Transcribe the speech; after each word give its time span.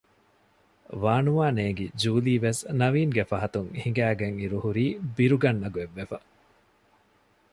ވާނުވާ 1.03 1.45
ނޭގި 1.57 1.85
ޖޫލީވެސް 2.01 2.61
ނަވީންގެ 2.79 3.23
ފަހަތުން 3.31 3.69
ހިނގައިގަތް 3.81 4.37
އިރު 4.39 4.57
ހުރީ 4.65 4.85
ބިރުގަންނަ 5.15 5.67
ގޮތްވެފަ 5.75 6.17